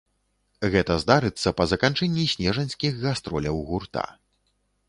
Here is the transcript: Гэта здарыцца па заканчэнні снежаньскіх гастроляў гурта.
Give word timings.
Гэта 0.75 0.95
здарыцца 1.03 1.53
па 1.59 1.67
заканчэнні 1.73 2.25
снежаньскіх 2.33 2.99
гастроляў 3.05 3.63
гурта. 3.69 4.09